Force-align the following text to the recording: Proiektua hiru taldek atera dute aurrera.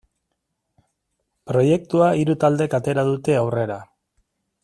Proiektua 1.51 2.09
hiru 2.21 2.37
taldek 2.45 2.75
atera 2.79 3.05
dute 3.13 3.39
aurrera. 3.43 3.79